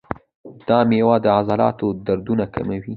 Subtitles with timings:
[0.67, 2.79] دا میوه د عضلاتو دردونه کموي.